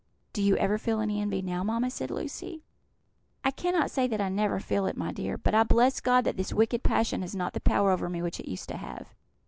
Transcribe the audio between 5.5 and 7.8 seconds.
I bless God that this wicked passion has not the